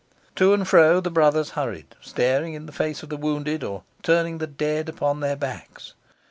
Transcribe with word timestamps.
To 0.37 0.51
and 0.51 0.67
fro 0.67 0.99
the 0.99 1.11
brothers 1.11 1.51
hurried, 1.51 1.93
staring 2.01 2.55
in 2.55 2.65
the 2.65 2.71
faces 2.71 3.03
of 3.03 3.09
the 3.09 3.17
wounded, 3.17 3.63
or 3.63 3.83
turning 4.01 4.39
the 4.39 4.47
dead 4.47 4.89
upon 4.89 5.19
their 5.19 5.35
backs. 5.35 5.93